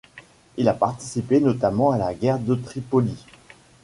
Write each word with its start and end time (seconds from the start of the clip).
Il 0.57 0.67
a 0.67 0.73
participé 0.73 1.39
notamment 1.39 1.91
à 1.91 1.99
la 1.99 2.15
guerre 2.15 2.39
de 2.39 2.55
Tripoli. 2.55 3.23